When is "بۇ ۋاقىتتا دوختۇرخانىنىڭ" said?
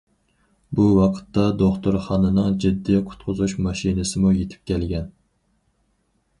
0.79-2.57